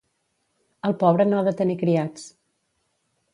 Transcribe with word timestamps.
El 0.89 0.95
pobre 1.03 1.27
no 1.27 1.37
ha 1.39 1.43
de 1.49 1.53
tenir 1.59 1.77
criats. 1.83 2.25